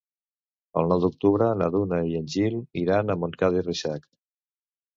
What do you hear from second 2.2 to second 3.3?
en Gil iran a